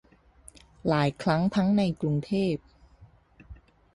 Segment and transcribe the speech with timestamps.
[0.87, 2.55] หลายครั้งทั้งในกรุงเทพ